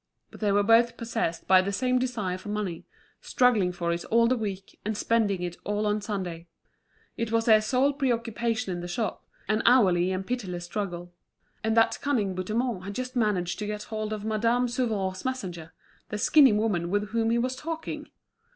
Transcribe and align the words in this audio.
But 0.31 0.39
they 0.39 0.51
were 0.51 0.63
both 0.63 0.97
possessed 0.97 1.47
by 1.47 1.61
the 1.61 1.71
same 1.71 1.99
desire 1.99 2.39
for 2.39 2.49
money, 2.49 2.87
struggling 3.21 3.71
for 3.71 3.91
it 3.91 4.03
all 4.05 4.25
the 4.27 4.35
week, 4.35 4.79
and 4.83 4.97
spending 4.97 5.43
it 5.43 5.57
all 5.63 5.85
on 5.85 6.01
Sunday. 6.01 6.47
It 7.17 7.31
was 7.31 7.45
their 7.45 7.61
sole 7.61 7.93
preoccupation 7.93 8.73
in 8.73 8.79
the 8.81 8.87
shop, 8.87 9.23
an 9.47 9.61
hourly 9.63 10.11
and 10.11 10.25
pitiless 10.25 10.65
struggle. 10.65 11.13
And 11.63 11.77
that 11.77 11.99
cunning 12.01 12.33
Bouthemont 12.33 12.83
had 12.83 12.95
just 12.95 13.15
managed 13.15 13.59
to 13.59 13.67
get 13.67 13.83
hold 13.83 14.11
of 14.11 14.25
Madame 14.25 14.67
Sauveur's 14.67 15.23
messenger, 15.23 15.71
the 16.09 16.17
skinny 16.17 16.51
woman 16.51 16.89
with 16.89 17.09
whom 17.09 17.29
he 17.29 17.37
was 17.37 17.55
talking! 17.55 18.09